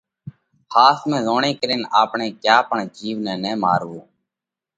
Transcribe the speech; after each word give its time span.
ۿاس 0.73 0.99
۾ 1.11 1.17
زوڻي 1.27 1.51
ڪرينَ 1.59 1.81
آپڻئہ 2.01 2.27
ڪيا 2.43 2.57
پڻ 2.67 2.77
جِيوَ 2.97 3.17
نئہ 3.25 3.35
نہ 3.43 3.51
ماروَو 3.61 3.99